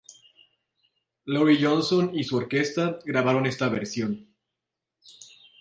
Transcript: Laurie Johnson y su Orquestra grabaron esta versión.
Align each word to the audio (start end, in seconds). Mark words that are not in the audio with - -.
Laurie 1.25 1.59
Johnson 1.63 2.09
y 2.15 2.23
su 2.23 2.35
Orquestra 2.35 2.97
grabaron 3.05 3.45
esta 3.45 3.69
versión. 3.69 4.33